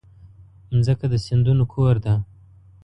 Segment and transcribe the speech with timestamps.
[0.75, 2.13] مځکه د سیندونو کور ده.